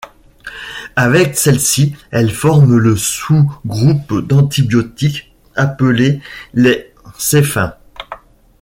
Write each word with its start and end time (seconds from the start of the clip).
Avec 0.95 1.37
celles-ci 1.37 1.95
elles 2.09 2.31
forment 2.31 2.75
le 2.75 2.95
sous-groupe 2.97 4.21
d'antibiotiques 4.25 5.31
appelé 5.55 6.19
les 6.55 6.91
céphems. 7.19 7.75